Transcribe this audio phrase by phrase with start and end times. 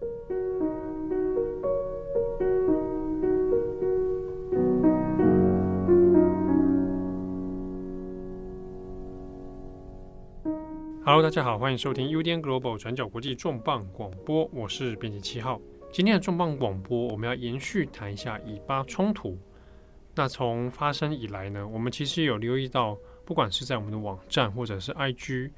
[0.00, 0.10] Hello，
[11.20, 15.60] 大家好，欢迎收听 UDN Global 转角国际重磅广播，我是编辑七号。
[15.90, 19.36] 今天的重磅广播，我们要延续谈一下以巴冲突。
[20.14, 25.50] 那从发生以来呢，我们其实有留意到，不管是在我们的网站，或者是 IG，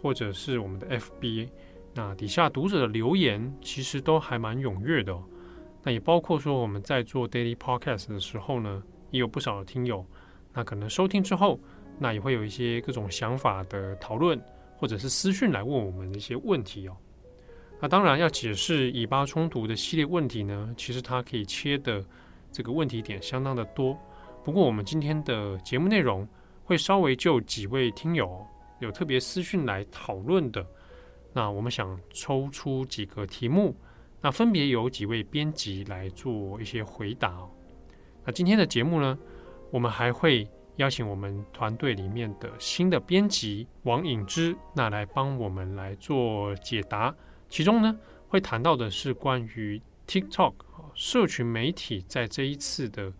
[0.00, 1.50] 或者是我们的 FB，
[1.94, 5.22] 那底下读者的留言其实都还蛮踊跃的哦。
[5.82, 10.04] 那也包括说我们在做 Daily Podcast 的时候呢，也有不少的听友，
[10.52, 11.58] 那可能收听之后，
[11.98, 14.40] 那也会有一些各种想法的讨论。
[14.74, 16.96] 或者是私讯来问我们的一些问题哦。
[17.80, 22.04] 那当然要解释以巴冲突的系列问题呢，其实它可以切的
[22.50, 23.96] 这个问题点相当的多。
[24.42, 26.26] 不过我们今天的节目内容
[26.64, 28.44] 会稍微就几位听友
[28.80, 30.66] 有特别私讯来讨论的，
[31.32, 33.76] 那我们想抽出几个题目，
[34.20, 37.48] 那分别由几位编辑来做一些回答。
[38.24, 39.18] 那今天的节目呢，
[39.70, 40.48] 我们还会。
[40.76, 47.14] 邀请我们团队里面的新的编辑王颖之，那来帮我们来做解答。
[47.50, 47.94] 其中呢，
[48.26, 50.54] 会谈到的是关于 TikTok
[50.94, 53.12] 社群媒体在这一次的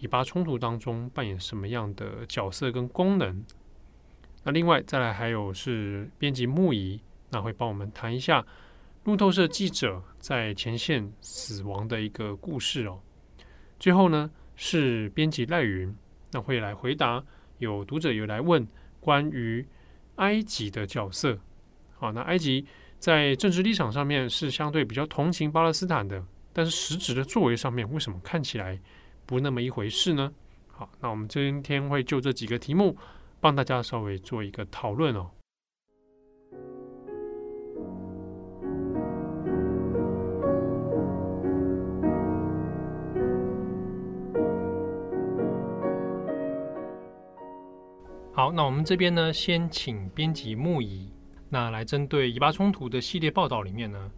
[0.00, 3.44] 以巴冲突当中扮演什么样的角色跟功能。
[4.44, 6.98] 那另外再来还有是编辑木仪，
[7.30, 8.44] 那会帮我们谈一下
[9.04, 13.00] 路透社记者在前线死亡的一个故事哦。
[13.78, 15.94] 最后呢，是编辑赖云。
[16.32, 17.24] 那会来回答，
[17.58, 18.66] 有读者有来问
[19.00, 19.66] 关于
[20.16, 21.38] 埃及的角色。
[21.98, 22.66] 好，那埃及
[22.98, 28.78] 在政治立场上面是相对比较同情巴勒斯坦的，但是实质的作为上面，为什么看起来
[29.24, 30.30] 不那么一回事呢？
[30.68, 32.98] 好，那我们今天会就这几个题目
[33.40, 35.30] 帮大家稍微做一个讨论哦。
[48.36, 51.10] 好，那我们这边呢，先请编辑木仪，
[51.48, 54.10] 那来针对以巴冲突的系列报道里面呢，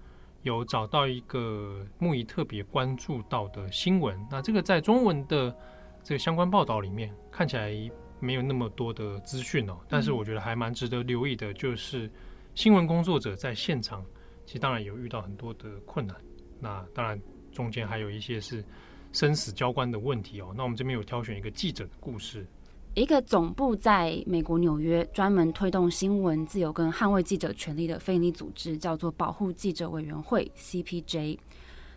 [0.42, 4.18] 有找到一个木仪特别关注到的新闻。
[4.28, 5.56] 那这个在中文的
[6.02, 7.72] 这个相关报道里面看起来
[8.18, 12.10] 没有那么多的资讯哦，但是我觉得还蛮值得留意的，就是
[12.56, 14.04] 新闻工作者在现场，
[14.44, 16.16] 其实当然有遇到很多的困难。
[16.58, 17.16] 那当然
[17.52, 18.64] 中间还有一些是
[19.12, 20.52] 生死交关的问题哦。
[20.56, 22.44] 那我们这边有挑选一个记者的故事。
[22.94, 31.38] 一个总部在美国纽约，专门推动新闻自由跟捍卫记者权利的非营利组织，叫做保护记者委员会 （CPJ）。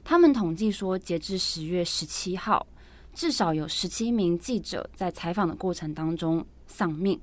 [0.04, 2.68] 他们统计说，截至十月十七号，
[3.14, 7.20] 至少有十七名记者在采访的过程当中丧命，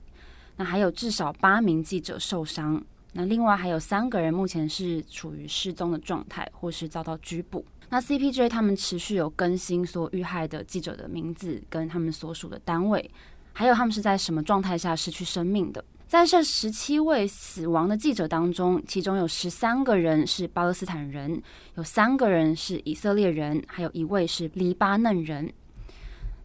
[0.57, 2.85] 那还有至少八名记者受伤。
[3.13, 7.65] 那另外还有三个人目前是处于失踪的状态，或是遭到拘捕。
[7.91, 13.11] 那 CPJ 他们持续有更新所遇害的记者的名字跟他们所属的单位。
[13.59, 15.85] 还有他们是在什么状态下失去生命的？
[16.07, 21.43] 在这十七位死亡的记者当中，其中有十三个人是巴勒斯坦人，
[21.75, 25.53] 有三个人是以色列人，还有一位是黎巴嫩人。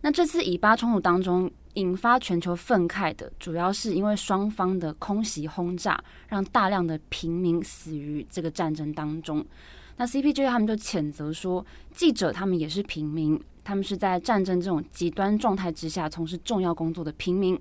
[0.02, 9.46] 那这次以巴冲突当中引发全球愤慨的，主要是因为双方的空袭轰炸，让大量的平民死于这个战争当中。
[9.98, 11.64] 那 CPJ 他们就谴责说，
[11.94, 13.40] 记者他们也是平民。
[13.64, 17.60] 他们是在战争这种极端状态之下从事重要工作的平民，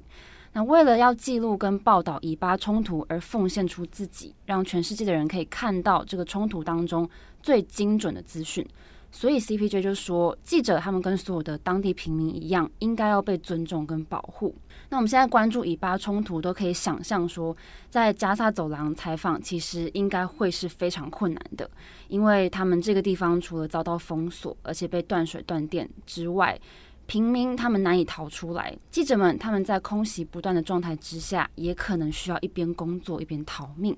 [0.52, 7.08] 那为了要记录跟报道以巴冲突而奉献出自己，让全世界的人可以看到这个冲突当中
[7.42, 8.66] 最精准的资讯。
[9.14, 14.54] 所以 CPJ 就说，记者他们跟所有的当地平民一样，应该要被尊重跟保护。
[14.88, 17.54] 那我们现在关注以巴冲突，都可以想象说，
[17.90, 21.70] 在加萨走廊采访，其实应该会是非常困难的，
[22.08, 26.58] 因为他们这个地方除了遭到封锁，而且被断水断电之外，
[27.06, 28.76] 平民他们难以逃出来。
[28.90, 33.94] 记者们他们在空袭不断的状态之下，也可能需要一边工作一边逃命。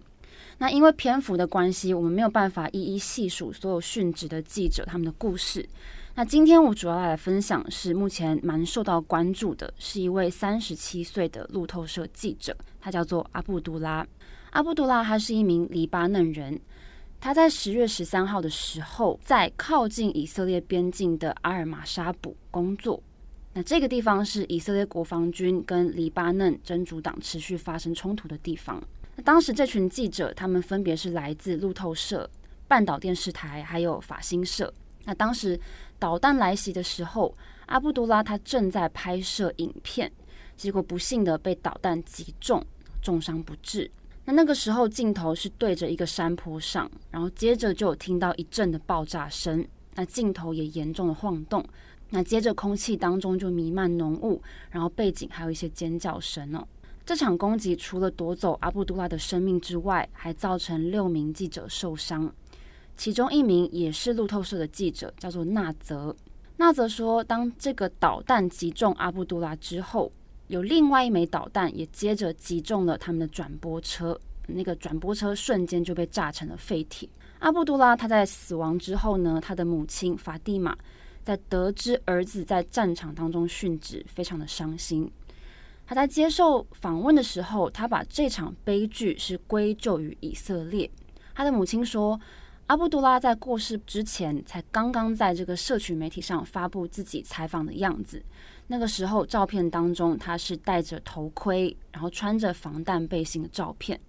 [0.58, 5.68] 那因为篇幅的关系，我们没有办法一一细数所有殉职的记者他们的故事。
[6.16, 14.06] 那今天我主要来分享是目前蛮受到关注的，是一位三十七岁的路透社记者，他叫做阿布都拉。
[14.50, 16.60] 阿布都拉他是一名黎巴嫩人，
[17.20, 23.02] 他在十月十三号的时候在靠近以色列边境的阿尔玛沙卜工作。
[23.52, 28.80] 那这个地方是以色列国防军跟黎巴嫩真主党持续发生冲突的地方。
[29.16, 32.28] 那当时这群记者，他们分别是来自路透社、
[32.66, 34.72] 半岛电视台，还有法新社。
[35.04, 35.58] 那当时
[35.98, 40.10] 导弹来袭的时候，阿布都拉他正在拍摄影片，
[40.56, 42.64] 结果不幸的被导弹击中，
[43.02, 43.90] 重伤不治。
[44.24, 51.62] 那那个时候镜头是对着一个山坡上，然后接着就有听到一阵的爆炸声，那镜头也严重的晃动，
[52.08, 56.66] 那接着空气当中就弥漫浓雾，然后背景还有一些尖叫声哦。
[57.06, 62.32] 这场攻击除了夺走阿布都拉的生命之外，还造成六名记者受伤，
[62.96, 66.16] 其中一名也是路透社的记者，叫做纳泽。
[66.56, 70.10] 纳泽说，当这个导弹击中阿布都拉之后，
[70.46, 77.06] 有另外一枚导弹也接着击中了他们的转播车，那个转播车瞬间就被炸成了废铁。
[77.40, 80.74] 阿布都拉他在死亡之后呢，他的母亲法蒂玛
[81.22, 85.10] 在得知儿子在战场当中殉职，非常的伤心。
[85.86, 90.90] 他在接受访问的时候，他把这场悲剧是归咎于以色列。
[91.34, 92.18] 他的母亲说，
[92.66, 98.22] 阿布杜拉在过世之前才刚刚在这个社群媒体上发布自己采访的样子。
[98.68, 104.00] 那个时候，照片当中他是戴着头盔，然后穿着防弹背心的照片。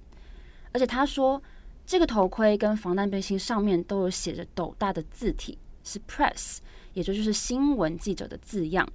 [0.71, 1.41] 而且他说，
[1.85, 6.59] 这个头盔跟防弹背心上面都有写着斗大的字体，是 press，
[6.93, 8.87] 也就是新闻记者的字样。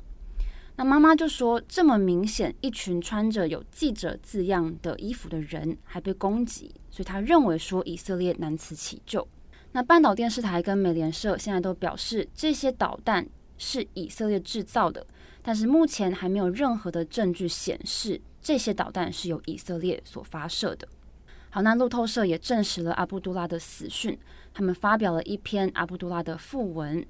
[0.80, 9.28] 那妈妈就说：“这么明显，一群穿着有记者字样的衣服的人还被攻击，所以他认为说以色列难辞其咎。”
[9.72, 13.28] 那半岛电视台跟美联社现在都表示，这些导弹
[13.58, 15.06] 是以色列制造的，
[15.42, 20.88] 但是目前还没有任何的证据显示这些导弹是由以色列所发射的。
[21.50, 24.18] 好，那路透社也证实了阿布都拉的死讯，
[24.54, 27.04] 他们发表了一篇阿布都拉的附文。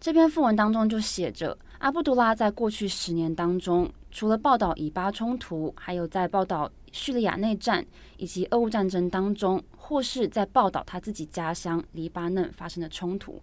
[0.00, 7.84] 这篇附文当中就写着，阿布都拉在过去十年当中，除了报道以巴冲突，还有在报道叙利亚内战
[8.16, 13.42] 以及俄乌战争当中，或是在报道他自己家乡黎巴嫩发生的冲突，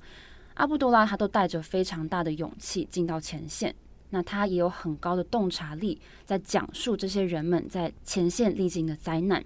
[0.55, 3.75] 阿布都拉他都带着非常大的勇气进到前线。
[4.09, 9.45] 那他也有很高的洞察力，在讲述这些人们在前线历经的灾难。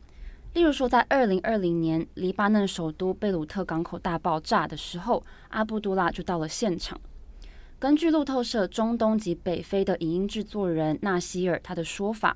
[0.54, 6.98] 例如说，在二零二零年，黎巴嫩首都贝鲁特港口大爆炸的时候，阿布都拉就到了现场。
[7.86, 12.36] 根据路透社中东及北非的影音制作人纳希尔他的说法，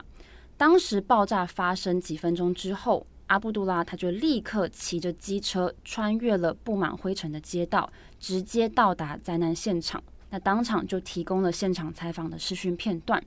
[0.56, 10.04] 当时爆炸发生几分钟之后，阿布杜拉他就立刻骑着机车穿越了布满灰尘的街道，直接到达灾难现场。
[10.30, 13.20] 那当场就提供了现场采访的视讯片段。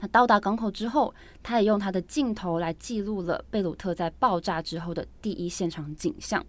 [0.00, 6.44] 那到达港口之后，他也用他的镜头来记录了贝鲁特在爆炸之后的第一现场景象。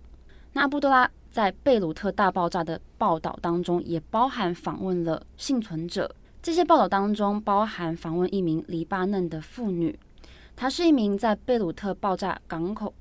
[0.53, 6.13] 那阿布杜拉在贝鲁特大爆炸的报道当中，也包含访问了幸存者。
[6.43, 9.97] 这些报道当中包含访问一名黎巴嫩的妇女，
[10.57, 12.93] 她是一名在贝鲁特爆炸港口，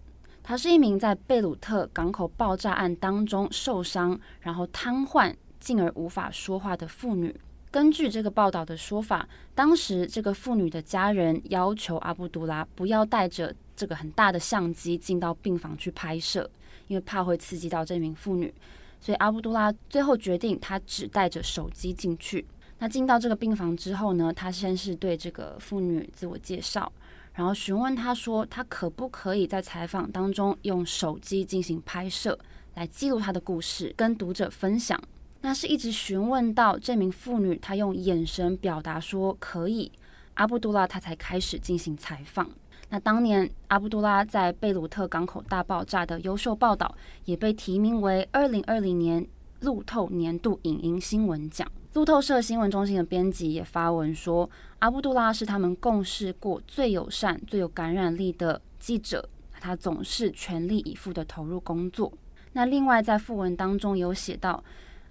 [0.44, 7.34] 她是一名在贝鲁特港口爆炸案当中受伤，然后瘫痪，进而无法说话的妇女。
[7.72, 16.50] 根据这个报道的说法，当时这个妇女的家人要求阿布都拉不要带着这个很大的相机进到病房去拍摄，
[16.90, 18.52] 因为怕会刺激到这名妇女。
[19.00, 22.44] 所以阿布都拉最后决定，他只带着手机进去。
[22.80, 26.92] 那进到这个病房之后呢，他先是对这个妇女自我介绍，
[27.34, 32.38] 然后询问她说，他可不可以在采访当中用手机进行拍摄，
[32.74, 35.00] 来记录她的故事，跟读者分享。
[35.42, 39.92] 那是一直询问到这名妇女，她用眼神表达说可以，
[40.34, 42.50] 阿布都拉他才开始进行采访。
[42.90, 46.92] 那当年阿布杜拉在贝鲁特港口大爆炸的优秀报道，
[47.24, 49.24] 也被提名为二零二零年
[49.60, 51.70] 路透年度影音新闻奖。
[51.94, 54.48] 路透社新闻中心的编辑也发文说，
[54.80, 59.28] 阿布杜拉是他们共事过最友善、最有感染力的记者，
[59.60, 62.12] 他总是全力以赴的投入工作。
[62.52, 64.62] 那另外在訃文当中有写到。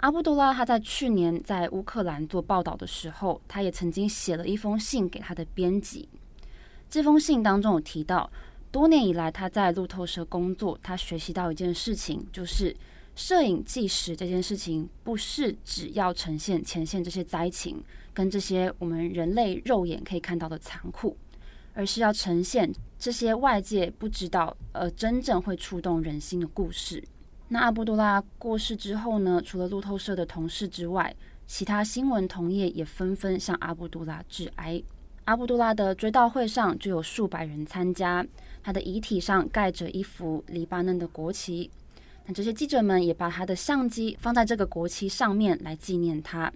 [0.01, 6.07] 阿布杜拉他在去年在乌克兰做报道的时候，他也曾经写了一封信给他的编辑。
[6.89, 8.29] 这封信当中有提到，
[8.71, 12.75] 多年以来他在路透社工作，他学习到一件事情，就是
[13.15, 21.15] 摄影纪实这件事情不是只要呈现前线这些灾情跟这些我们人类肉眼可以看到的残酷，
[21.73, 27.03] 而是要呈现这些外界不知道而真正会触动人心的故事。
[27.49, 31.15] 那阿布都拉过世之后呢，除了路透社的同事之外，
[31.45, 34.81] 其他新闻同业也纷纷向阿布都拉致哀。
[35.29, 38.25] 阿布杜拉的追悼会上就有数百人参加，
[38.63, 41.69] 他的遗体上盖着一幅黎巴嫩的国旗。
[42.25, 46.51] 那这些记者们也把他的相机放在这个国旗上面来纪念他。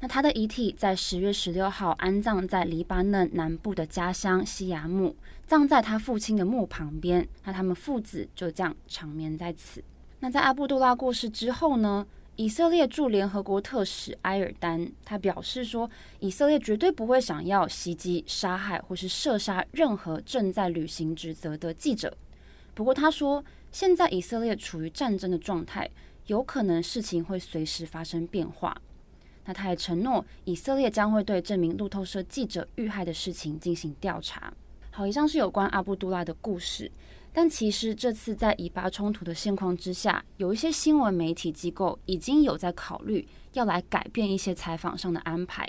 [0.00, 5.16] 那他的遗体在十月十六号安葬在黎巴嫩南部的家乡西雅木，
[5.46, 7.26] 葬在他父亲的墓旁边。
[7.44, 9.82] 那他们父子就这样长眠在此。
[10.20, 12.06] 那在阿布杜拉过世之后呢，
[12.38, 15.90] 以色列驻联合国特使埃尔丹他表示说，
[16.20, 22.16] 以色列绝对不会想要袭击、杀害或是射杀任何正在履行职责的记者。
[22.74, 25.90] 不过他说，现在以色列处于战争的状态，
[26.28, 28.80] 有可能事情会随时发生变化。
[29.46, 34.54] 那他也承诺，以色列将会对这名路透社记者遇害的事情进行调查。
[34.92, 36.88] 好，以上是有关阿布杜拉的故事。
[37.40, 45.64] 但其实这次在以巴冲突的现况之下，有一些新闻媒体机构已经有在考虑要来改变一些采访上的安排。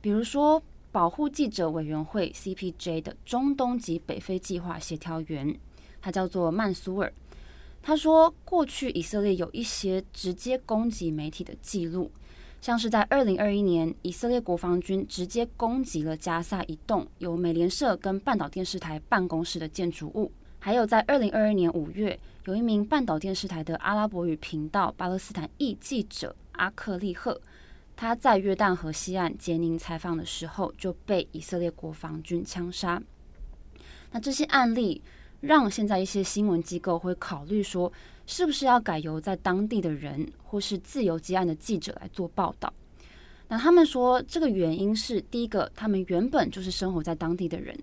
[0.00, 0.62] 比如说，
[0.92, 5.58] 保护记者委员会 （CPJ） 的中东及北非计划协调员，
[6.00, 7.12] 他叫做曼苏尔。
[7.82, 12.12] 他说，过去以色列有一些直接攻击媒体的记录。
[12.60, 27.40] 像是在二零二一年，以色列国防军直接攻击了加萨一栋由美联社跟半岛电视台办公室的建筑物，还有在二零二二年五月，有一名半岛电视台的阿拉伯语频道巴勒斯坦裔记者阿克利赫，
[27.94, 33.00] 他在约旦河西岸杰宁采访的时候就被以色列国防军枪杀。
[34.10, 35.00] 那这些案例
[35.40, 37.92] 让现在一些新闻机构会考虑说，
[38.26, 42.72] 是不是要改由在当地的人或是自由接案的记者来做报道？
[43.48, 47.78] 那他们说，这个原因是第一个，他们原本就是生活在当地的人。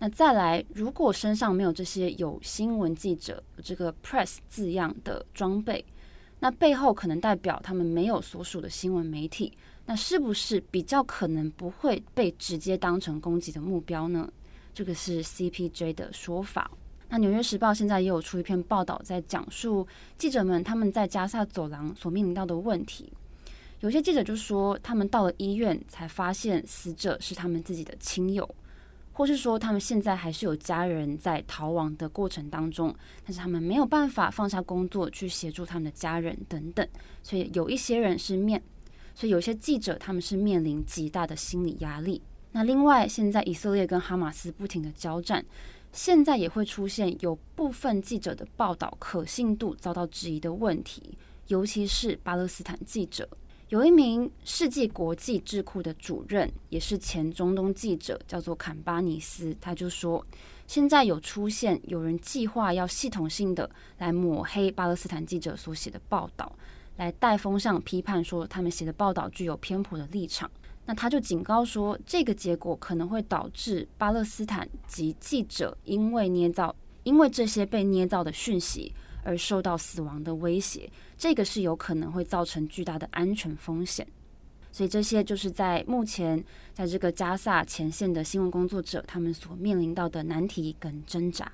[0.00, 5.84] 那再来，如果身上没有这些有新闻记者这个 press 字样的装备，
[6.40, 9.52] 那背后可能代表他们没有所属的新闻媒体。
[9.86, 14.30] 那是不是比较可能不会被直接当成攻击的目标呢？
[14.74, 16.70] 这个是 CPJ 的说法。
[17.08, 19.88] 那《纽约时报》现在也有出一篇报道，在讲述
[20.18, 23.10] 记者们他们在加萨走廊所面临到的问题。
[23.80, 28.46] 有些记者就说，他们到了医院才发现死者是他们自己的亲友，
[29.18, 32.94] 或是说他们现在还是有家人在逃亡的过程当中，
[33.24, 36.86] 但是他们没有办法放下工作去协助他们的家人等等。
[37.20, 38.62] 所以有一些人是面，
[39.16, 42.22] 所以有些记者他们是面临极大的心理压力。
[42.52, 45.44] 那另外，现在以色列跟哈马斯不停的交战。
[45.90, 53.28] 现在也会出现有部分记者的报道可信度遭到质疑的问题，尤其是巴勒斯坦记者。
[53.68, 60.24] 有一名世纪国际智库的主任，也是前中东记者，叫做坎巴尼斯，他就说，
[60.66, 66.50] 现在有出现有人计划要系统性的来抹黑巴勒斯坦记者所写的报道，
[66.96, 70.50] 来带风向批判说他们写的报道具有偏颇的立场。
[70.86, 84.06] 那他就警告说，这个结果可能会导致巴勒斯坦及记者因为捏造，因为这些被捏造的讯息而受到死亡的威胁，这个是有可能会造成巨大的安全风险。
[84.70, 91.50] 所以这些就是在目前在这个加萨前线的新闻工作者他们所面临到的难题跟挣扎。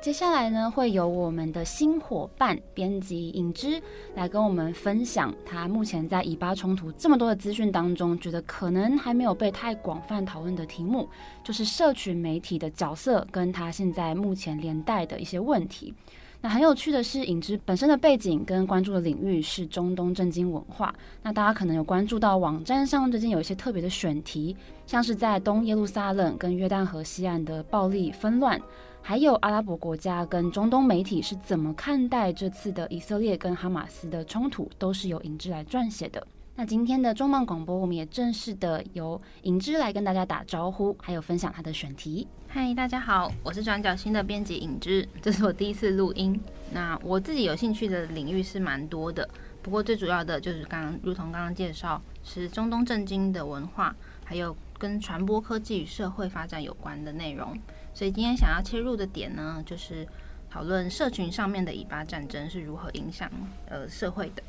[0.00, 3.80] 接下来呢，会由我们的新伙伴编辑影之
[4.14, 11.08] 来跟我们分享他目前在以巴冲突这么多的资讯当中，觉得可能还没有被太广泛讨论的题目，
[11.44, 15.94] 就是社群媒体的角色跟他现在目前连带的一些问题。
[16.40, 20.92] 那很有趣的是，影之本身的背景跟关注的领域是中东政经文化。
[21.22, 28.60] 那大家可能有关注到网站上最近有一些特别的选题，像是在东耶路撒冷跟约旦河西岸的暴力纷乱。
[29.04, 36.24] 还有阿拉伯国家跟中东媒体是怎么看待这次的以色列跟哈马斯的冲突，都是由影之来撰写的。
[36.54, 42.28] 那今天的重磅广播，我们也正式的由影之来跟大家打招呼，还有分享他的选题。
[42.46, 46.40] 嗨，大家好，我是转角新的编辑影之， 这是我第一次录音。
[46.70, 49.28] 那我自己有兴趣的领域是蛮多的，
[49.62, 57.58] 不过最主要的就是刚刚如同刚刚介绍，是中东政经的文化，还有跟传播科技与社会发展有关的内容。
[57.94, 60.06] 所以今天想要切入的点呢，就是
[60.50, 63.30] 讨论社群上面的以巴战争是如何影响
[63.68, 64.42] 呃社会的。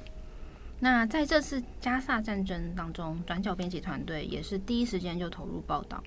[0.79, 6.03] 那在这次加萨战争当中，转角编辑团队也是第一时间就投入报道。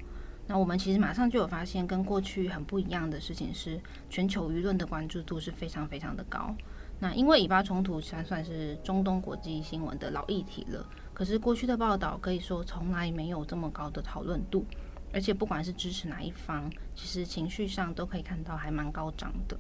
[0.47, 6.55] 那我们其实马上就有发现，跟过去很不一样的事情是，全球舆论的关注度是非常非常的高。
[7.01, 14.65] 那因为以巴冲突算算是中东国际新闻的老议题了，可是过去的报道可以说从来没有这么高的讨论度。
[15.13, 19.57] 而且不管是支持哪一方，其实情绪上都可以看到还蛮高涨的。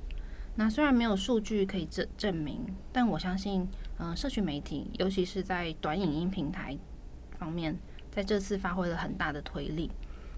[0.54, 6.76] 那虽然没有数据可以证证明，但我相信，嗯、社群媒体，尤其是在短影音平台
[7.38, 7.78] 方面，
[8.10, 9.90] 在这次发挥了很大的推力。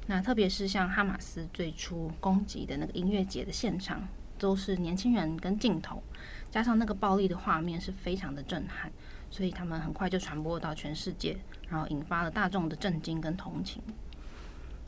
[0.07, 6.03] 那特别是像哈马斯最初攻击的那个音乐节的现场，都是年轻人跟镜头，
[6.51, 8.91] 加上那个暴力的画面是非常的震撼，
[9.31, 11.39] 所以他们很快就传播到全世界，
[11.69, 13.83] 然后引发了大众的震惊跟同情。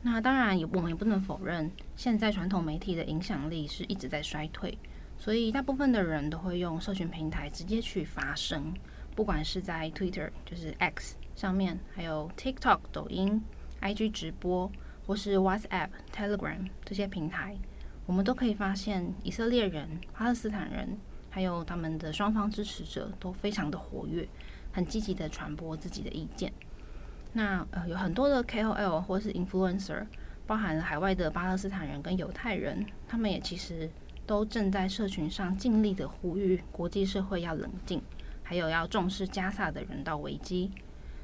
[0.03, 4.75] 那当然也，我们也不能否认，现在传统媒体的影响力是一直在衰退，
[5.17, 8.73] 所以大部分的人都会用社群平台直接去发声，
[9.15, 13.43] 不管是在 Twitter 就是 X 上面，还有 TikTok 抖音、
[13.79, 14.71] IG 直播，
[15.05, 17.55] 或是 WhatsApp、Telegram 这些平台，
[18.07, 20.97] 我们都可以发现，以色列人、巴勒斯坦人，
[21.29, 24.27] 还有他们的双方支持者都非常的活跃，
[24.71, 26.51] 很积极的传播自己的意见。
[27.33, 30.05] 那呃，有很多的 KOL 或是 influencer，
[30.45, 33.89] 包含了海外的巴勒斯坦人跟犹太人，他们也其实
[34.25, 38.01] 都正在社群上尽力的呼吁国际社会要冷静，
[38.43, 40.71] 还有要重视加萨的人道危机。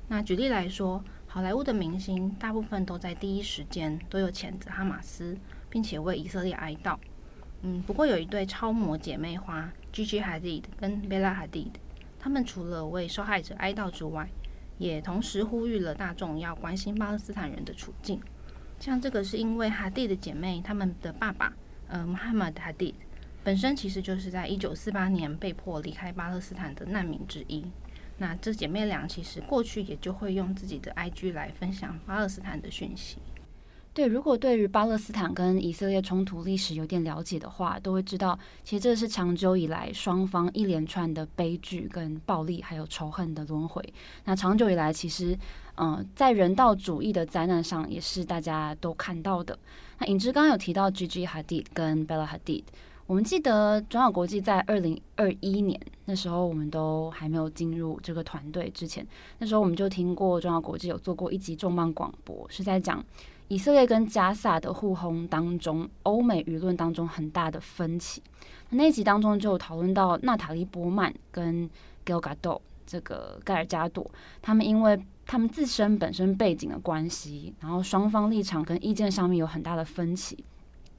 [0.07, 5.37] 那举例来说，好莱坞的明星大部分都在第一时间都有谴责哈马斯，
[5.69, 6.97] 并且为以色列哀悼。
[7.63, 11.71] 嗯，不过有一对超模姐妹花 Gigi Hadid 跟 Bella Hadid，
[12.17, 14.29] 他们除了为受害者哀悼之外，
[14.77, 18.19] 也同时呼吁了大众要关心巴勒斯坦人的处境。
[18.79, 21.53] 像这个是因为哈蒂的姐妹，他们的爸爸，
[21.87, 22.93] 呃穆罕默德·哈蒂
[23.43, 27.65] 本身其实就是在一九四八年被迫离开巴勒斯坦的难民之一。
[28.19, 33.17] 那这姐妹俩其实过去也就会用自己的 IG 来分享巴勒斯坦的讯息。
[33.97, 43.83] 对，如果对于巴勒斯坦跟以色列冲突历史有点了解的话，都会知道，其实这是长久以来双方一连串的悲剧跟暴力，还有仇恨的轮回。
[44.25, 45.35] 那长久以来，其实，
[45.77, 49.57] 嗯、在人道主义的灾难上，也是大家都看到的。
[49.97, 52.65] 那颖芝刚刚有提到 Gigi Hadid 跟 Bella Hadid，
[53.07, 59.03] 我们记得转角国际在二零二一年那时候，我们都还没有进入这个团队之前，
[59.39, 63.03] 那时候我们就听过转角国际有做过一集重磅广播，是在讲。
[63.49, 68.21] 以色列跟加萨的互轰当中，欧美舆论当中很大的分歧。
[68.71, 71.69] 那集当中就讨论到娜塔莉波曼跟
[72.05, 74.09] Gal Gadot 这个盖尔加朵，
[74.41, 80.43] 他们因为他们自身本身背景的关系，然后双方立场跟意见上面有很大的分歧。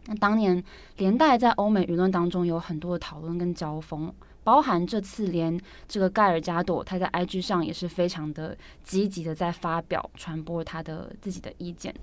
[0.06, 0.62] 那当年
[0.96, 4.10] 连带在欧美舆论当中有很多的讨论跟交锋，
[4.42, 11.94] 包含这次连这个盖尔加朵他在 IG 上也是非常的积极的在发表传播他的自己的意见。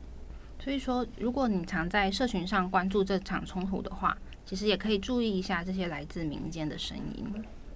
[0.66, 7.24] 所以说，如果你常在社群上关注这场冲突的话，其实也可以注意一下这些来自民间的声音。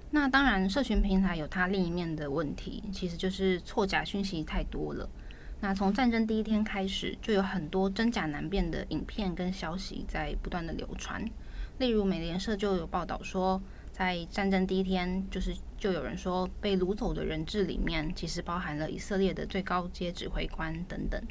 [0.09, 5.07] 那当然，社群平台有它另一面的问题，其实就是错假讯息太多了。
[5.59, 11.23] 那从战争第一天开始，就有很多真假难辨的影片跟消息在不断的流传。
[11.77, 21.21] 例如，美联社就有报道说，在战争第一天，就是就有人说被掳走的人质里面，其实包含了以色列的最高阶指挥官等等。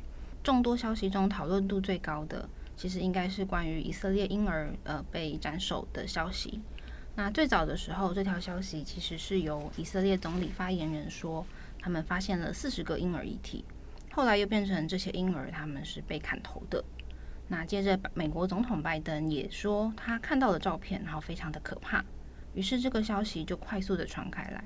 [0.43, 6.61] 众多消息中讨论度最高的，其实应该是关于以色列婴儿呃被斩首的消息。
[7.15, 11.45] 那最早的时候，这条消息其实是由以色列总理发言人说，
[11.81, 13.65] 他们发现了四十个婴儿遗体。
[14.13, 16.83] 后来又变成这些婴儿他们是被砍头的。
[17.49, 22.05] 那接着美国总统拜登也说他看到了照片，然后非常的可怕。
[22.55, 24.65] 于是这个消息就快速的传开来。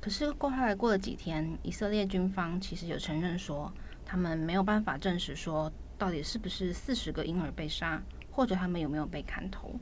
[0.00, 3.72] 可是过后来过了几天，以色列军方其实有承认说。
[4.10, 9.78] 他们没有办法证实说到底是不是四十个婴儿被杀，或者他们有没有被砍头。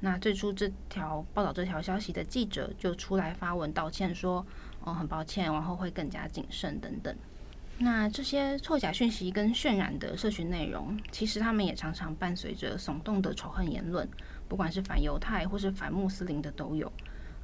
[0.00, 4.46] 那最初这条报道这条消息的记者就出来发文道歉说
[4.80, 7.14] ：“哦，很抱歉，往后会更加谨慎等等。”
[7.76, 14.08] 那这些错假讯息跟渲染的社群内容，其实他们也常常伴随着耸动的仇恨言论，
[14.48, 16.90] 不管是反犹太或是反穆斯林的都有，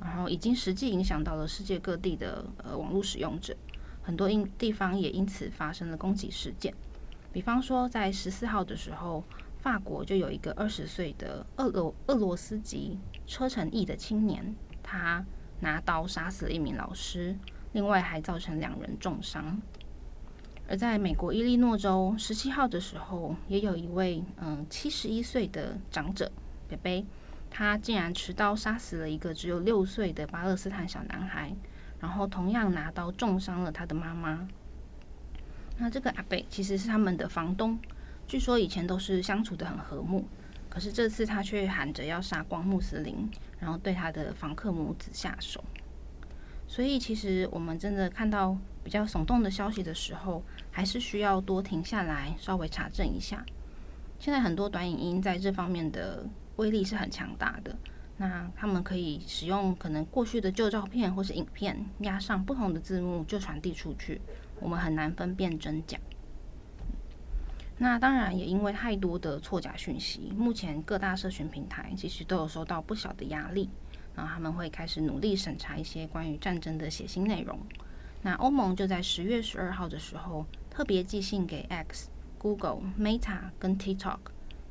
[0.00, 3.54] 然后已经实际影响到了世界各地的呃网络使用者。
[4.04, 6.74] 很多因地方也因此发生了攻击事件，
[7.32, 9.24] 比方说在十四号的时候，
[9.60, 15.24] 法国就有一个二十岁的俄罗俄罗斯籍车臣裔的青年，他
[15.60, 17.34] 拿刀杀死了一名老师，
[17.72, 19.60] 另外还造成两人重伤。
[20.68, 26.30] 而在美国伊利诺州十七号的时候，也有一位嗯七十一岁的长者
[26.68, 27.06] 北北，
[27.50, 31.54] 他竟然持刀杀死了一个只有六岁的巴勒斯坦小男孩。
[32.00, 34.46] 然后同样拿刀重伤了他的妈妈。
[35.78, 37.78] 那这个阿北其实是他们的房东，
[38.28, 40.24] 据说以前都是相处得很和睦，
[40.68, 43.28] 可是这次他却喊着要杀光穆斯林，
[43.58, 45.62] 然后对他的房客母子下手。
[46.68, 53.44] 所以其实我们真的看到比较耸动的消息的时候，还是需要多停下来，稍微查证一下。
[54.18, 56.24] 现在很多短影音在这方面的
[56.56, 57.76] 威力是很强大的。
[58.16, 64.20] 那他们可以使用可能过去的旧照片或是影片，压上不同的字幕就传递出去，
[64.60, 65.98] 我们很难分辨真假。
[67.78, 73.68] 那当然也因为太多的错假讯息，目前各大社群平台其实都有收到不小的压力，
[74.14, 77.58] 然后他们会开始努力审查一些关于战争的血腥内容。
[78.22, 84.18] 那欧盟就在十月十二号的时候特别寄信给 X，Google、Meta 跟 TikTok，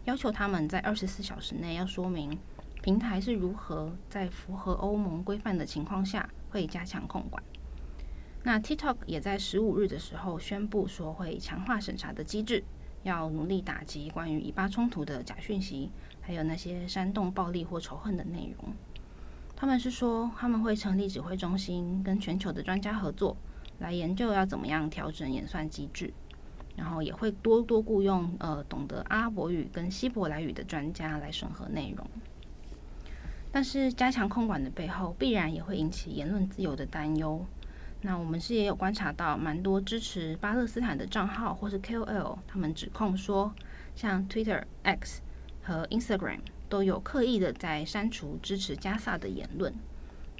[0.05, 2.39] 要求他们在二十四小时内要说明
[2.83, 7.41] 平台是如何在符合欧盟规范的情况下会加强控管。
[8.43, 12.61] 那 TikTok 也在十五日的时候宣布说会强化审查的机制，
[13.03, 18.73] 要努力打击关于以巴冲突的假讯息，还有那些煽动暴力或仇恨的内容。
[19.55, 23.37] 他们是说他们会成立指挥中心，跟全球的专家合作。
[23.79, 26.13] 来研究要怎么样调整演算机制，
[26.75, 32.05] 然后也会多多雇佣呃懂得阿拉伯语跟希伯来语的专家来审核内容。
[33.53, 37.45] 但是加强控管的背后，必然也会引起言论自由的担忧。
[38.01, 43.53] 那我们是也有观察到，蛮多支持巴勒斯坦的账号或是 KOL，他们指控说，
[43.95, 45.21] 像 Twitter、X
[45.61, 49.71] 和 Instagram 都有刻意的在删除支持加萨的言论。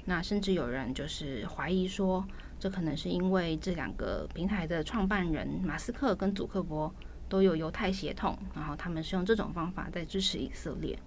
[0.06, 2.26] 那甚至有人就是怀疑说，
[2.58, 6.92] 这可能是因为这两个平台的创办人马斯克跟祖克伯
[7.28, 10.98] 都有犹太血统，然后他们是用这种方法在支持以色列。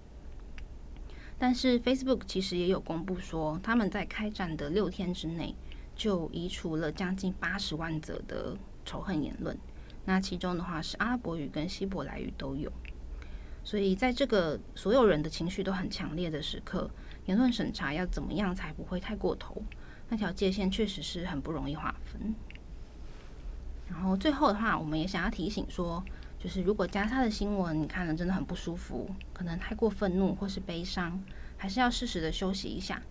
[1.38, 5.54] 但是 Facebook 其实也有公布说，他们在开战的六天之内
[5.94, 9.56] 就移除了将近八十万则的仇恨言论，
[10.04, 12.72] 那其中的话是阿拉伯语跟希伯来语都有。
[13.62, 16.90] 所以在这个所有人的情绪都很强烈的时刻，
[17.26, 19.62] 言论审查要怎么样才不会太过头？
[20.08, 22.34] 那条界限确实是很不容易划分。
[23.88, 26.02] 然后最后的话，我们也想要提醒说，
[26.38, 31.20] 就是如果加沙的新闻你看了真的很不舒服，可能太过愤怒或是悲伤，
[31.56, 33.02] 还是要适时的休息一下。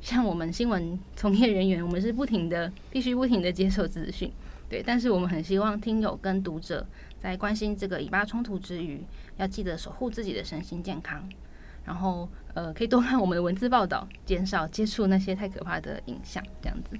[0.00, 4.30] 像我们新闻从业人员，我们是不停的，必须不停的接受资讯，
[4.68, 4.82] 对。
[4.82, 6.86] 但是我们很希望听友跟读者
[7.18, 9.02] 在关心这个以巴冲突之余，
[9.38, 11.26] 要记得守护自己的身心健康。
[11.84, 16.96] 然后，呃，可以多看我们的文字报道，减少接触那些太可怕的影像，这样子。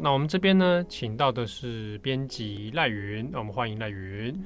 [0.00, 4.38] 那我们这边呢，请到的是编辑赖云，那我们欢迎赖云。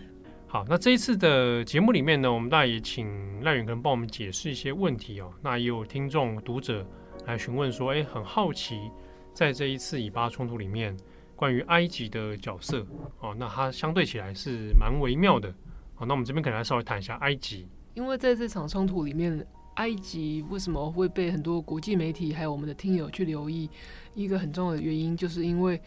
[0.46, 5.32] 好，那这一次的节目里面呢，我们当然也请赖云可能帮我们解释一些问题哦。
[5.42, 6.84] 那也有听众读者
[7.26, 8.90] 来询问说，哎，很好奇，
[9.32, 10.96] 在这一次以巴冲突里面，
[11.36, 12.84] 关于埃及的角色
[13.20, 15.54] 哦，那它相对起来是蛮微妙的。
[15.94, 19.46] 好，那我们这边可能来稍微谈一下埃及，因为在这场冲突里面，
[19.81, 23.69] 埃及为什么会被很多国际媒体还有我们的听友去留意？
[24.14, 25.81] 一个很重要的原因，就是因为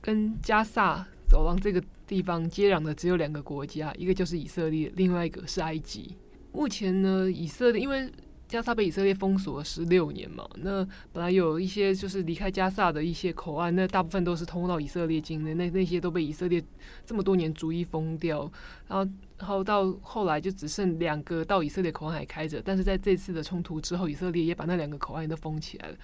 [0.00, 1.82] 跟加萨走廊这个。
[2.08, 6.16] 地方接壤的只有两个国家，一个就是以色列，另外一个是埃及。
[6.52, 8.10] 目前呢，以色列因为
[8.48, 10.82] 加萨被以色列封锁了十六年嘛，那
[11.12, 16.62] 本来有一些就是离开加萨的一些口岸，那大部分都是通到以色列境内，那那些都被以色列
[17.04, 18.50] 这么多年逐一封掉，
[18.88, 25.96] 然后然后到后来就只剩两个到以色列口岸还开着，但是在这次的冲突之后，以色列也把那两个口岸都封起来了。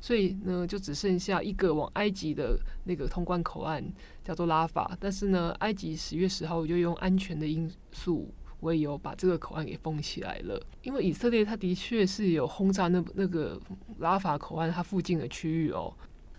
[0.00, 3.84] 所以呢，就只剩下一个往埃及的那个通关口岸，
[4.24, 4.96] 叫做拉法。
[4.98, 10.60] 但是呢，埃及十月十号就用安全的因素我也有，把这个口岸给封起来了。
[10.82, 13.60] 因为以色列它的确是有轰炸那那个
[13.98, 15.92] 拉法口岸它附近的区域哦。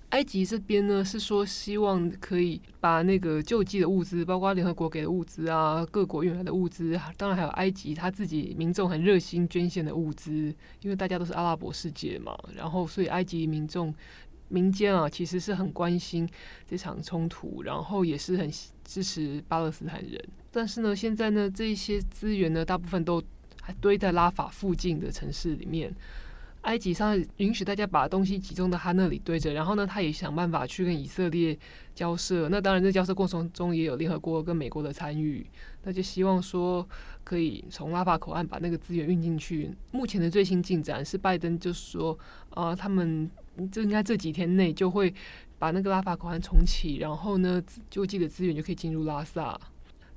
[0.10, 13.96] 埃及这边呢是说希望可以把那个救济的物资，包括联合国给的物资啊，各国运来的物资，当然还有埃及他自己民众很热心捐献的物资，因为大家都是阿拉伯世界嘛，然后所以埃及民众
[14.52, 16.28] 民间啊其实是很关心
[16.68, 18.52] 这场冲突，然后也是很
[18.84, 20.22] 支持巴勒斯坦人。
[20.52, 23.24] 但是呢，现在呢这些资源呢大部分都
[23.62, 25.94] 还堆在拉法附近的城市里面。
[26.62, 31.58] 埃及上允许大家把东西集中到他那里堆着，然后呢，他也想办法去跟以色列
[31.96, 32.50] 交涉。
[32.50, 35.44] 那当然，在交涉过程中也有联合国跟美国的参与。
[35.82, 36.88] 那就希望说
[37.24, 39.72] 可以从拉法口岸把那个资源运进去。
[39.92, 42.16] 目前的最新进展是，拜登就是说
[42.52, 43.28] 啊、他们
[43.72, 45.14] 就应该这几天内就会
[45.58, 49.60] 把那个拉法口岸重启，然后呢，救济的资源就可以进入拉萨。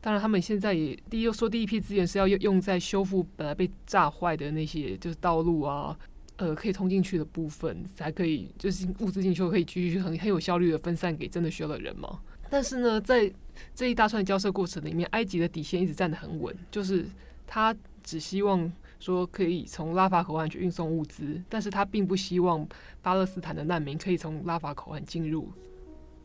[0.01, 5.99] 当然，他们现在也第一说第一批资源是要用用在修复本来被炸坏的那些就是道路啊。
[6.37, 12.19] 呃，可以通进去的部分才可以，就是物资进去可以继续很很有效率的分散给真的需要的人嘛。
[12.51, 13.33] 但是呢，在
[13.73, 17.07] 这一大串交涉过程里面，埃及的底线一直站得很稳，就是
[17.47, 22.67] 他只希望说可以从拉法口岸去运送物资，但是他并不希望
[23.03, 25.53] 巴勒斯坦的难民可以从拉法口岸进入。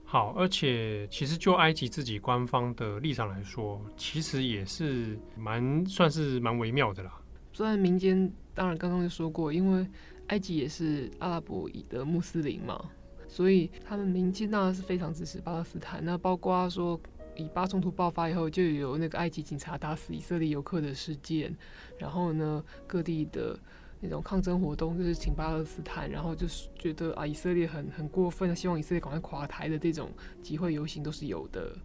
[0.06, 7.22] 好，而且其实就埃及自己官方的立场来说，其实也是蛮算是蛮微妙的啦。
[7.54, 9.88] 虽然民间当然刚刚就说过，因为
[10.28, 12.84] 埃及也是阿拉伯裔的穆斯林嘛，
[13.28, 16.04] 所以他们民间当然是非常支持巴勒斯坦。
[16.04, 17.00] 那包括说，
[17.40, 21.56] 以巴冲突爆发以后，就有那个埃及警察打死以色列游客的事件，
[21.98, 23.58] 然后呢，各地的
[24.02, 31.76] 那种抗争活动就是挺巴勒斯坦，然后就是觉得啊，以色列很很过分，希望以色列赶快垮台的这种集会游行都是有的。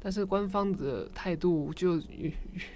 [0.00, 1.96] 但是官方的态度就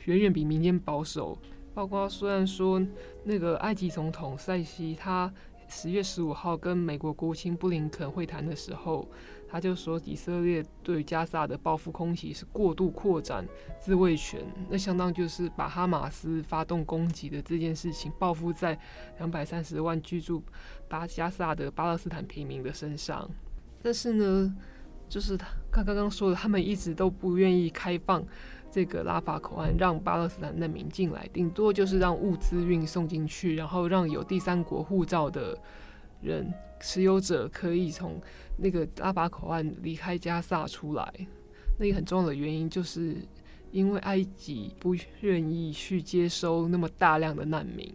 [0.05, 1.39] 远远比民间保守，
[1.75, 2.81] 包括虽然说
[3.25, 5.33] 那个埃及总统塞西他。
[5.71, 9.07] 十月十五号跟美国国务卿布林肯会谈的时候，
[9.51, 13.47] 他就说以色列对加萨的报复空袭是过度扩展
[13.81, 18.79] 自卫权，那相当就是把哈马斯发动攻击的这件事情报复在
[19.19, 20.43] 两百三十万居住
[20.89, 23.29] 巴加萨的巴勒斯坦平民的身上。
[23.83, 24.55] 但是呢，
[25.09, 28.25] 就是他刚刚刚说的，他们一直都不愿意开放。
[28.71, 35.59] 这个拉法口岸让巴勒斯坦难民进来，顶多就是让物资运送进去，然后让有第三国护照的
[36.21, 38.21] 人持有者可以从
[38.59, 41.11] 那个拉法口岸离开加萨出来。
[41.79, 43.17] 那个很重要的原因就是
[43.71, 47.91] 因为埃及不愿意去接收那么大量的难民。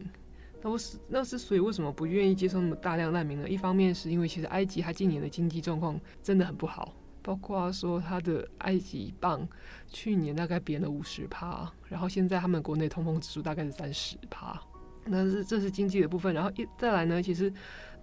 [0.61, 3.47] 那我是那是所以为什么不愿意接收那么大量难民呢？
[3.47, 6.93] 一方面是因为其实埃及它今年的经济状况真的很不好。
[7.25, 9.47] 包括说它的埃及镑
[9.87, 14.61] 去年大概贬了五十趴，然后现在他们国内通膨指数大概是三十趴，
[15.05, 16.33] 那是这是经济的部分。
[16.33, 17.49] 然后一再来呢，其实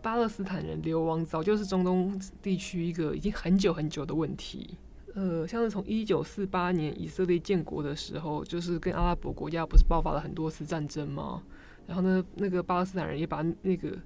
[0.03, 4.77] 巴勒斯坦人流亡早就是中东地区一个已经很久很久的问题。
[5.15, 11.43] 呃，像是从一九四八年以色列建国的时候，就是跟阿拉伯国家不是爆发了很多次战争吗？
[11.87, 13.99] 然后呢，那个巴勒斯坦人也把那个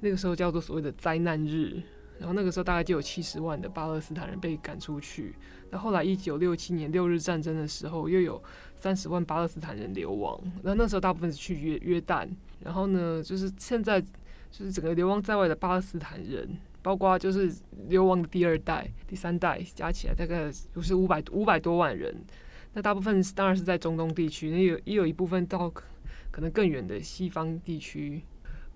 [0.00, 1.80] 那个时候叫做所谓的灾难日。
[2.18, 5.36] 然后那个时候大概就有七十万的巴勒斯坦人被赶出去。
[5.70, 8.42] 那后来一九六七年六日战争的时候，又有
[8.74, 10.36] 三十万巴勒斯坦人流亡。
[10.64, 12.28] 那那时候大部分是去约约旦。
[12.58, 14.04] 然后呢，就是现在
[14.50, 17.52] 就是整个流亡在外的巴勒斯坦人，包括就是
[17.88, 22.14] 流亡的第二代、第三代加起来大概就是五百五百多万人。
[22.72, 25.70] 那大部分当然是在中东地区，也有也有一部分到
[26.30, 28.22] 可能更远的西方地区。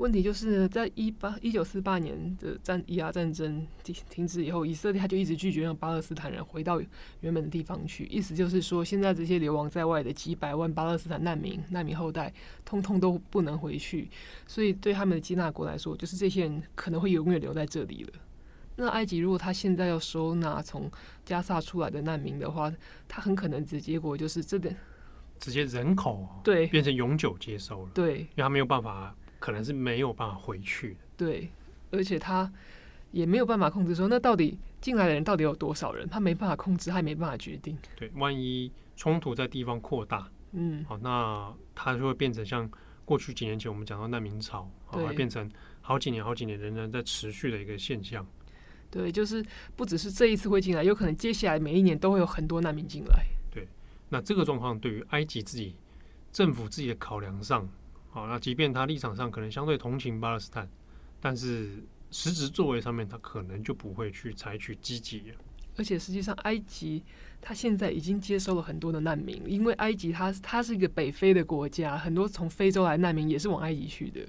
[0.02, 6.82] 问题就是在一八一九四八年的战以阿战争停停止以后，以色列他就一直拒绝让巴勒斯坦人回到
[7.20, 8.04] 原本的地方去。
[8.06, 12.34] 意思就是说，现在这些流亡在外的几百万巴勒斯坦难民、难民后代，
[12.64, 14.10] 通通都不能回去。
[14.44, 18.10] 所以对他们的接纳国来说，就是这些人可能会永远留在这里了。
[18.74, 20.90] 那埃及如果他现在要收纳从
[21.24, 22.72] 加萨出来的难民的话，
[23.06, 24.76] 他很可能的结果就是这点
[25.38, 27.90] 直接人口对变成永久接收了。
[27.94, 29.14] 对，因为他没有办法。
[29.42, 31.50] 可能是没有办法回去的，对，
[31.90, 32.48] 而且他
[33.10, 36.08] 也没有办法控制说，那到底进来的人到底有多少人？
[36.08, 37.76] 他没办法控制，他也没办法决定。
[37.96, 42.70] 对，万一冲突在地方扩大，嗯，好，那他就会变成像
[43.04, 45.50] 过去几年前我们讲到难民潮，好，会变成
[45.80, 48.24] 好几年、好几年仍然在持续的一个现象。
[48.92, 53.24] 对，就是不只是这一次会进来，有可能接下来每一年都会有很多难民进来。
[53.50, 53.66] 对，
[54.08, 55.74] 那这个状况对于埃及自己
[56.30, 57.68] 政府自己的考量上。
[58.14, 60.68] 好，那即便他立场上可能相对同情巴勒斯坦，
[61.18, 65.32] 但是实质作为上面，他可能就不会去采取积极。
[65.78, 67.02] 而且实际上，埃及
[67.40, 74.20] 他现在已经接收了很多的难民，因为埃及它它是一个北非的国家，很多从非洲来难民也是往埃及去的。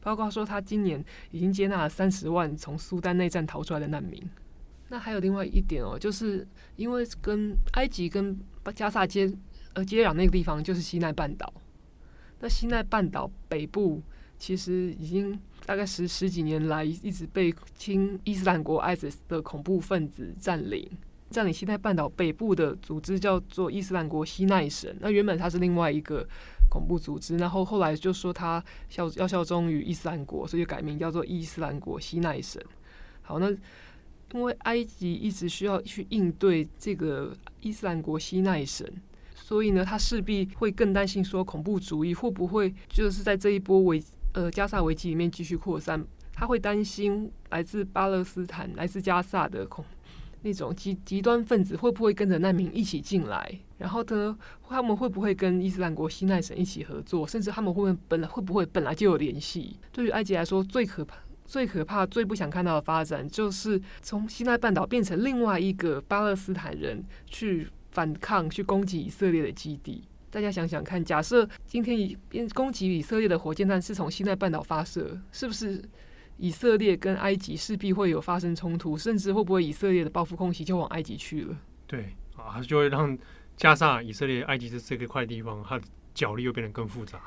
[0.00, 4.22] 包括说，他今年已经接纳了三十万从苏丹内战逃出来的难民。
[4.88, 8.34] 那还有另外一点哦，就是因为跟埃及跟
[8.74, 9.30] 加萨接
[9.74, 11.52] 呃接壤那个地方就是西奈半岛。
[12.40, 14.02] 那西奈半岛北部
[14.38, 20.88] 其实已经大概十十几年来一直被亲伊斯兰国 ISIS 的恐怖分子占领。
[21.30, 24.94] 占领西奈半岛北部的组织叫做伊斯兰国西奈省。
[25.00, 26.26] 那原本它是另外一个
[26.68, 32.62] 恐怖组织，然后后来就说它效要效忠于伊斯兰国，所以就改名叫做伊斯兰国西奈省。
[33.22, 33.50] 好，那
[34.34, 38.86] 因为埃及一直需要去应对这个伊斯兰国西奈省。
[39.46, 46.04] 所以呢，他势必会更担心说恐怖主义会不会就是在这一波危呃加萨危机里面继续扩散。
[46.32, 49.84] 他会担心来自巴勒斯坦、来自加萨的恐
[50.42, 54.36] 那种极极端分子会不会跟着难民一起进来，然后呢，
[54.68, 59.78] 他们会不会跟伊斯兰国西奈省一起合作，甚至他们会不会本来会不会本来就有联系？
[59.92, 67.68] 对于埃及来说，最可怕、最可怕、最不想看到的发展，就是从西奈半岛变成另外一个巴勒斯坦人去。
[67.96, 72.14] 反抗去攻击以色列的基地，大家想想看，假设今天以
[72.52, 75.82] 攻击以色列的火箭弹是从西奈半岛发射，是不是
[76.36, 81.56] 以色列跟埃及势必会有发生冲突，甚至会不会以色列的报复空袭就往埃及去了？
[81.86, 83.16] 对啊，就会让
[83.56, 87.18] 加上、以色列、埃及这这个块地方，它的角力又变得更复杂。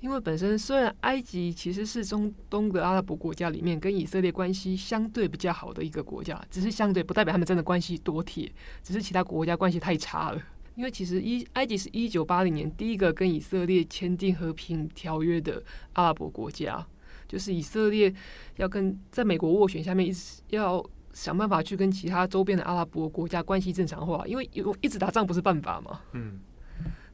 [0.00, 8.50] 因为本身虽然埃及其实是中东的阿拉伯国家里面跟以色列关系相对比较好的一个国家，只是相对不代表他们真的关系多铁，
[8.82, 10.42] 只是其他国家关系太差了。
[10.74, 16.86] 因为其实一埃及是一九八零年第一个跟以色列签订和平条约的阿拉伯国家，
[17.28, 18.12] 就是以色列
[18.56, 20.82] 要跟在美国斡旋下面一直要
[21.12, 26.00] 想办法去跟其他周边的阿拉伯国家关系正常化，因为有一直打仗不是办法嘛。
[26.12, 26.40] 嗯。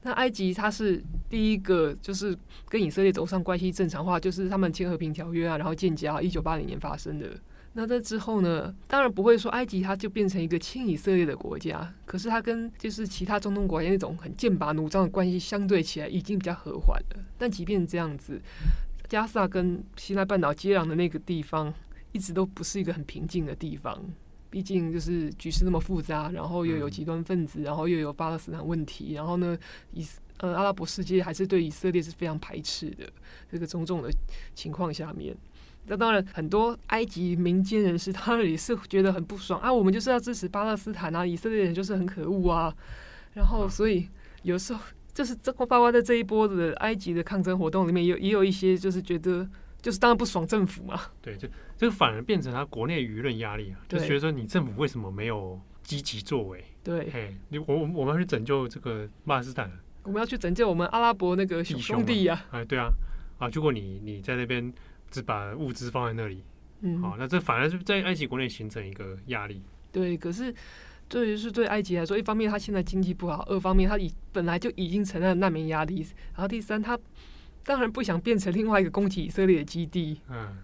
[0.06, 2.38] 那埃及它是第一个，就是
[2.68, 7.28] 跟以色列走上关系正常化，就是他们签和平条约啊，然后建交，一九八零年发生的。
[7.72, 17.24] 那在之后呢，当然不会说埃及它就变成一个亲以色列的国家，可是它跟就是其他中东国家那种很剑拔弩张的关系相对起来已经比较和缓了。
[17.36, 18.40] 但即便这样子，
[19.08, 21.74] 加萨跟西奈半岛接壤的那个地方，
[22.12, 24.00] 一直都不是一个很平静的地方。
[24.50, 29.58] 毕竟就是局势那么复杂，然后又有极端分子，然后又有巴勒斯坦问题，然后呢，
[29.92, 30.06] 以
[30.38, 33.04] 呃阿拉伯世界还是对以色列是非常排斥的。
[33.50, 34.10] 这个种种的
[34.54, 35.36] 情况下面，
[35.86, 42.74] 那当然很多埃及民间人士他也是觉得很不爽啊，我们就是要支持巴勒斯坦啊，以色列人就是很可恶啊。
[43.34, 44.08] 然后所以
[44.42, 44.80] 有时候
[45.12, 49.48] 就是这包括在这一波的埃及的抗争活动里面，有也有一些就是觉得。
[49.80, 56.64] 就是当然不爽政府嘛，对，就这个反而变成他国内舆论压力啊，就觉得说你政府为什么没有积极作为？
[56.82, 59.70] 对，嘿，你我我们要去拯救这个巴勒斯坦，
[60.02, 62.88] 我们要去拯救我们阿拉伯那个兄弟呀，哎，对啊，
[63.38, 64.72] 啊，如果你你在那边
[65.08, 66.42] 只把物资放在那里，
[66.80, 69.62] 嗯，好，那这反而是在埃及国内形成一个压力。
[69.92, 70.52] 对，可是
[71.08, 76.00] 对于是对埃及来说，一方面他现在经济不好，二方面他已本来就已经承担了难民压力，
[76.34, 76.98] 然后第三他。
[77.66, 80.20] 当然不想变成另外一个攻击以色列的基地。
[80.30, 80.56] 嗯，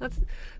[0.00, 0.10] 那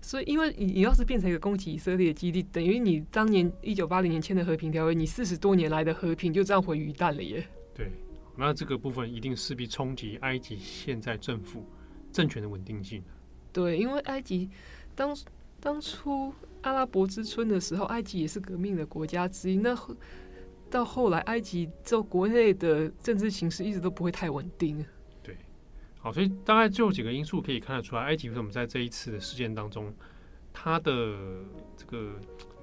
[0.01, 7.45] 所以，因为你你要是变成一个攻击以色列的基地，等于你当年一九八零年签的和平条约，你四十多年来的和平就这样毁于一旦了耶。
[7.75, 7.91] 对，
[8.37, 11.65] 那这个部分一定势必冲击埃及现在政府
[12.13, 13.03] 政权的稳定性。
[13.51, 14.49] 对，因为埃及
[14.95, 15.13] 当
[15.59, 19.57] 当初阿拉伯之春的时候，埃及也是革命的国家之一。
[19.57, 19.77] 那
[20.69, 24.85] 到后来，埃及就国内的政治形势一直都不会太稳定。
[26.03, 29.93] 好，所以大概就有几个因素可以看得出来，埃及为什么在这一次的事件当中，
[30.51, 31.15] 他的
[31.77, 32.13] 这个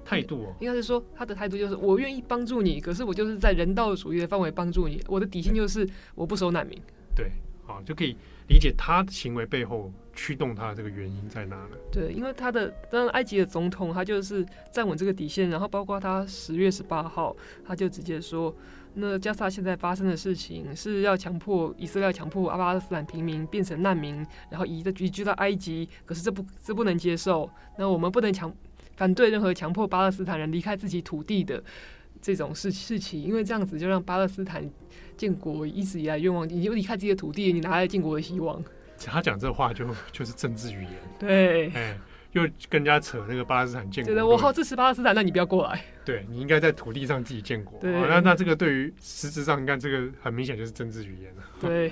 [0.03, 6.77] 态度哦，应该是说他的态度就是我愿意帮助你，可是我就是在人道主义的范围帮助你，我的底线就是我不收难民。
[7.15, 7.31] 对，
[7.65, 8.13] 好，就可以
[8.49, 11.77] 理解他的行为背后驱动他的这个原因在哪了。
[11.89, 17.33] 对，因为他的当然埃及的总统他就是站稳这个底线，然后包括他十月十八号
[17.65, 18.53] 他就直接说。
[18.95, 27.49] 那加萨现在发生的事情是要强迫以色列强迫阿巴勒斯坦平民变成难民，然后移的移居到埃及，可是这不这不能接受。
[27.77, 28.53] 那我们不能强
[28.95, 31.63] 反对任何强迫巴勒斯坦人离开自己土地的
[32.21, 34.69] 这种事事情，因为这样子就让巴勒斯坦
[35.15, 38.61] 建国一直以来愿望，你就离开自己的土地，你哪来建国的希望？
[39.05, 41.97] 他讲这话就 就是政治语言，对，哎。
[42.33, 45.83] 又更加扯那个巴勒斯坦建国，我好支持巴勒斯坦，那你不要过来。
[46.05, 47.79] 对，你应该在土地上自己建国。
[47.79, 51.43] 对，那那这个对于实质上，你看这个很明显就是政治语言了。
[51.61, 51.91] 对。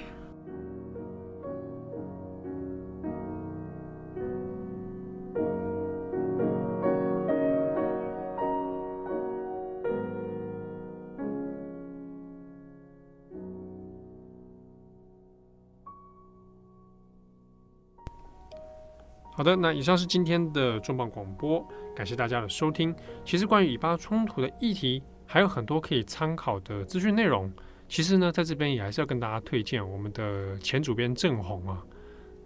[19.38, 21.64] 好的，那以上是今天的重磅广播，
[21.96, 22.94] 感谢大家的收听。
[23.24, 27.54] 其实关于以巴冲突的议题，还有很多可以参考的资讯内容。
[27.88, 31.84] 其实呢，在这边也还是要跟大家推荐我们的前主编郑红啊，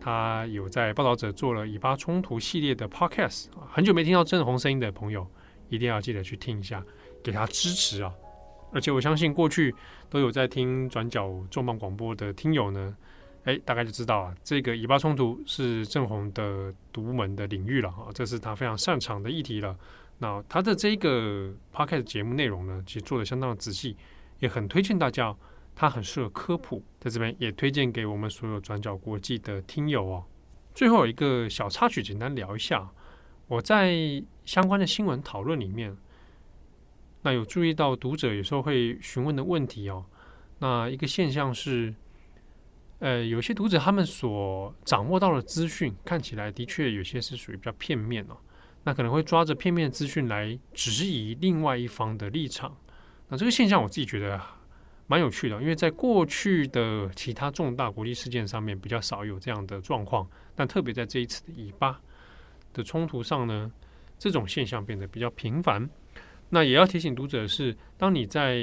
[0.01, 3.45] 他有在报道者做了以巴冲突系列的 podcast。
[3.69, 5.25] 很久没听到郑红声音的朋友，
[5.69, 6.83] 一定要记得去听一下，
[7.23, 8.13] 给他支持啊！
[8.73, 9.73] 而且我相信过去
[10.09, 12.93] 都有在听转角重磅广播的听友呢。
[13.43, 19.75] 哎，大概就知道啊，这个以巴冲突是郑红的独门的领域了哈，这是他非常擅长的议题了。
[20.19, 23.97] 那他的这个 podcast 节目内容呢，其实做的相当的仔细，
[24.37, 25.35] 也很推荐大家，
[25.73, 30.23] 他很适合科普，在这边也推荐给我们所有转角国际的听友哦。
[30.75, 32.87] 最后有一个小插曲，简单聊一下，
[33.47, 35.97] 我在相关的新闻讨论里面，
[37.23, 40.05] 那有注意到读者有时候会询问的问题哦，
[40.59, 41.91] 那一个现象是。
[43.01, 48.37] 呃，有些读者他们所掌握到的资讯，看起来的确有些是属于比较片面哦。
[48.83, 52.77] 那可能会抓着片面资讯来质疑另外一方的立场。
[53.27, 54.39] 那这个现象我自己觉得
[55.07, 61.99] 蛮有趣的，因为在过去的其他重大国际事件上面比较少有这样的状况，但特别在这一次的以巴
[62.71, 63.71] 的冲突上呢，
[64.19, 65.89] 这种现象变得比较频繁。
[66.49, 68.59] 那也要提醒读者是，当你在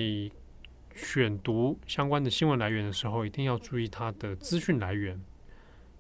[0.99, 5.19] 选读相关的新闻来源的时候，一定要注意它的资讯来源，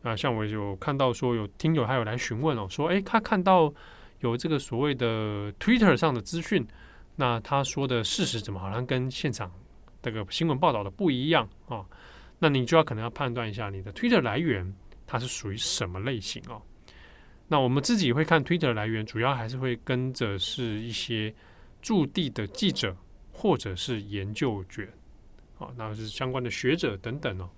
[0.02, 3.72] 啊，像我有看到说有听友还有来询问哦，说诶，他看到
[4.20, 6.66] 有这个所谓的 Twitter 上的资讯，
[7.16, 9.50] 那他说的事实怎么好像跟现场
[10.02, 11.86] 这个新闻报道的不一样啊？
[12.40, 14.74] 那你就要可能要判断一下你的 Twitter 来源
[15.06, 16.60] 它是属于什么类型哦。
[17.48, 21.34] 那我们自己会看 Twitter 来源，主要还是会跟着是一些
[21.80, 22.94] 驻地的记者
[23.38, 24.92] 或者是研究卷，
[25.60, 27.48] 啊，那是相关的学者等等哦。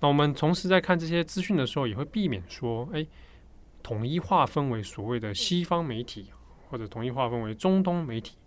[0.00, 3.06] 那我们同时在看这些资讯的时候，也会避免说，哎，
[3.82, 6.30] 统一划分为所谓的西方媒体，
[6.70, 8.38] 或者统一划分为中东媒体。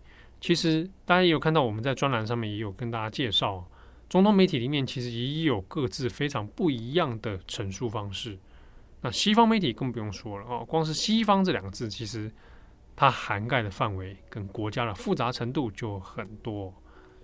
[0.42, 3.64] 其实大家也有看到，我们在专栏上面也有跟大家介绍，
[4.10, 8.40] 中东媒体里面其实也有各自非常不一样的陈述方式。
[9.02, 12.32] 那西方媒体更不用说了哦，光是西方这两个字，其实
[12.96, 16.74] 它涵盖的范围跟国家的复杂程度就很多，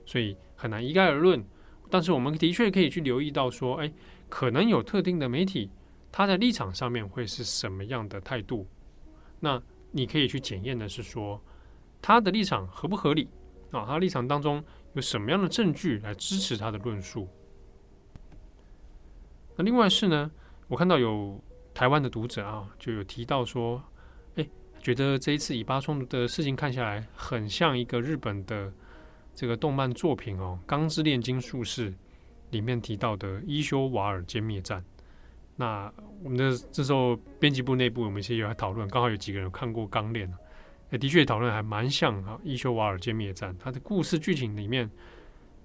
[0.06, 1.44] 所以很难一概而论。
[1.90, 3.92] 但是我们的确可以去留意到说，哎。
[4.32, 5.72] 可能有特定的媒体，
[6.12, 8.68] 他在立场上面会是什么样的态度？
[9.40, 9.60] 那
[9.90, 11.44] 你可以去检验的是说，
[12.00, 13.28] 他的立场合不合理
[13.72, 13.88] 啊？
[13.88, 14.64] 他立场当中
[14.94, 17.28] 有什么样的证据来支持他的论述？
[19.56, 20.30] 那另外是呢，
[20.68, 21.44] 我看到有
[21.74, 23.84] 台湾的读者啊，就有提到说，
[24.82, 28.72] 觉得这一次以巴冲突的事情看下来，很像一个日本的
[29.36, 31.92] 这个动漫作品哦，《钢之炼金术士》。
[32.52, 34.84] 里面提到的伊修瓦尔歼灭战，
[35.56, 40.28] 那我们的这时候编辑部内部我们其实有在讨论，刚好有几个人看过《钢炼》，
[40.98, 44.90] 的确讨论还蛮像哈伊修瓦尔歼灭战，它的故事剧情里面，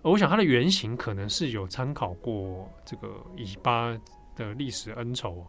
[0.03, 3.99] 我想它的原型可能是有参考过这个以巴
[4.37, 5.31] 的历史恩仇。
[5.31, 5.47] 哦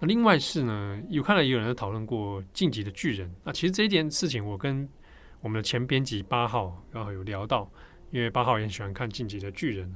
[0.00, 4.88] 那另外是呢，有看到也有人在讨论过《进击的巨人》，那其实这一件事情我跟
[5.40, 7.70] 我们的前编辑八号刚好有聊到。
[8.12, 9.86] 因为八号也喜欢看《进击的巨人》，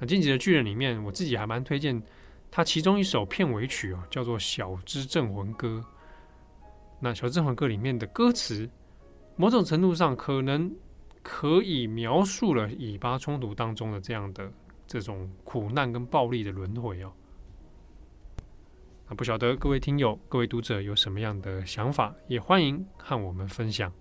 [0.00, 2.02] 那《进击的巨人》里面，我自己还蛮推荐
[2.50, 5.80] 他其中一首片尾曲哦，叫做《小之镇魂歌》。
[6.98, 8.68] 那《小之镇魂歌》里面的歌词，
[9.36, 10.74] 某种程度上可能
[11.22, 14.52] 可以描述了以巴冲突当中的这样的
[14.88, 17.12] 这种苦难跟暴力的轮回哦。
[19.14, 23.92] 不晓得各位听友、各位读者有什么样的想法，也欢迎和我们分享。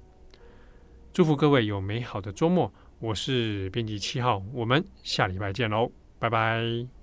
[1.13, 2.71] 祝福各位有美好的周末。
[2.99, 7.00] 我是编辑七号，我们下礼拜见喽，拜拜。